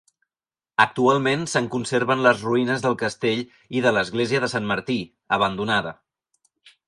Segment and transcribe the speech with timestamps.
[0.85, 3.43] Actualment se'n conserven les ruïnes del castell
[3.81, 4.99] i de l'església de Sant Martí,
[5.37, 5.93] abandonada.